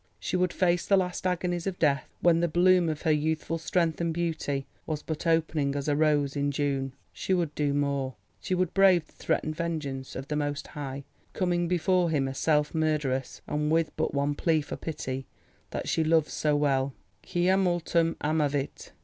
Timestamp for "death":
1.77-2.09